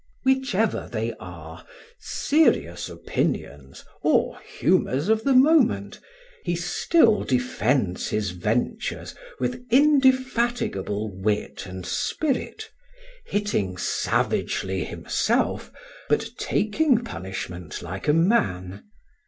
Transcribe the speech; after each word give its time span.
Whichever 0.23 0.89
they 0.91 1.13
are, 1.19 1.63
serious 1.99 2.89
opinions 2.89 3.85
or 4.01 4.39
humours 4.39 5.09
of 5.09 5.23
the 5.23 5.35
moment, 5.35 5.99
he 6.43 6.55
still 6.55 7.23
defends 7.23 8.09
his 8.09 8.31
ventures 8.31 9.13
with 9.39 9.63
indefatigable 9.69 11.11
wit 11.15 11.67
and 11.67 11.85
spirit, 11.85 12.71
hitting 13.27 13.77
savagely 13.77 14.83
himself, 14.85 15.71
but 16.09 16.29
taking 16.35 17.03
punishment 17.03 17.83
like 17.83 18.07
a 18.07 18.13
man. 18.13 18.83